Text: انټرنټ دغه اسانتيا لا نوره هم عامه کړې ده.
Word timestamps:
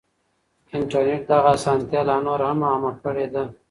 انټرنټ 0.77 1.21
دغه 1.31 1.49
اسانتيا 1.57 2.01
لا 2.09 2.17
نوره 2.25 2.45
هم 2.51 2.59
عامه 2.69 2.91
کړې 3.03 3.25
ده. 3.33 3.43